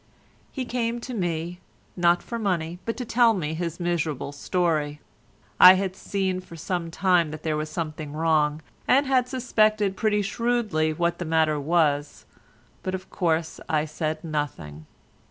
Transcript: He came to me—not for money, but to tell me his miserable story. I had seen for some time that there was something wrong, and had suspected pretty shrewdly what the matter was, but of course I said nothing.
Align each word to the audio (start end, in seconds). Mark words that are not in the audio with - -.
He 0.51 0.65
came 0.65 0.99
to 1.01 1.13
me—not 1.13 2.23
for 2.23 2.39
money, 2.39 2.79
but 2.85 2.97
to 2.97 3.05
tell 3.05 3.35
me 3.35 3.53
his 3.53 3.79
miserable 3.79 4.31
story. 4.31 4.99
I 5.59 5.75
had 5.75 5.95
seen 5.95 6.39
for 6.39 6.55
some 6.55 6.89
time 6.89 7.29
that 7.29 7.43
there 7.43 7.55
was 7.55 7.69
something 7.69 8.13
wrong, 8.13 8.63
and 8.87 9.05
had 9.05 9.27
suspected 9.29 9.95
pretty 9.95 10.23
shrewdly 10.23 10.91
what 10.91 11.19
the 11.19 11.25
matter 11.25 11.59
was, 11.59 12.25
but 12.81 12.95
of 12.95 13.11
course 13.11 13.59
I 13.69 13.85
said 13.85 14.23
nothing. 14.23 14.87